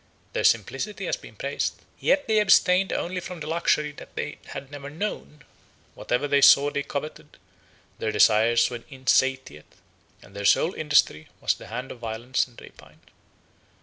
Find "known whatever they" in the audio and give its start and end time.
4.89-6.41